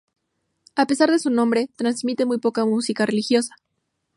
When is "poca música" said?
2.39-3.05